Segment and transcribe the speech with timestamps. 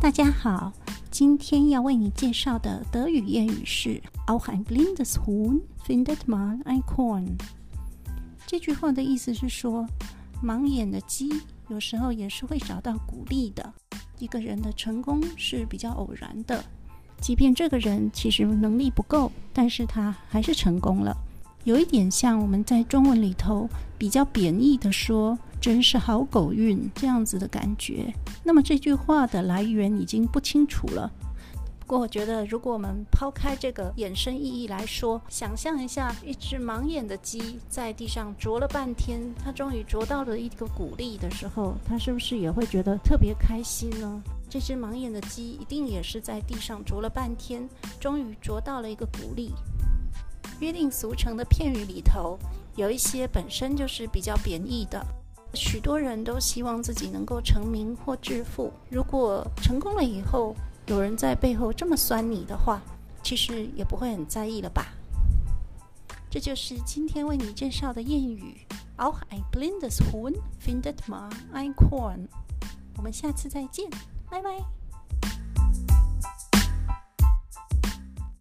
[0.00, 0.72] 大家好，
[1.10, 7.38] 今天要为你介绍的德语谚语是 “Auch ein blindes Huhn findet man ein Korn”。
[8.46, 9.86] 这句话的意思是说，
[10.42, 11.30] 盲眼的鸡
[11.68, 13.74] 有时候也是会找到谷粒的。
[14.18, 16.64] 一个人的成功是比较偶然的，
[17.20, 21.14] 即便这个人其实能力不够，但是他还是成功了。
[21.64, 25.38] 有一点像我们在中文里头比较贬义的说。
[25.60, 28.12] 真是好狗运这样子的感觉。
[28.42, 31.10] 那么这句话的来源已经不清楚了。
[31.80, 44.22] 不过我觉得，如果我们抛开这个衍生意义来说，想象一下，一只盲眼的鸡在地上啄了半天，它终于啄到了一个谷粒的时候，它是不是也会觉得特别开心呢？
[44.48, 47.68] 这只盲眼的鸡一定也是在地上啄了半天，
[47.98, 49.52] 终于啄到了一个谷粒。
[50.60, 52.38] 约定俗成的片语里头，
[52.76, 55.04] 有一些本身就是比较贬义的。
[55.54, 58.72] 许多人都希望自己能够成名或致富。
[58.88, 60.54] 如果成功了以后，
[60.86, 62.80] 有人在背后这么酸你的话，
[63.22, 64.86] 其实也不会很在意了吧？
[66.30, 68.56] 这就是今天为你介绍的谚语
[68.96, 70.34] ：Auch ein blindes Huhn
[70.64, 72.28] findet mal ein Korn。
[72.96, 73.90] 我们下次再见，
[74.30, 74.79] 拜拜。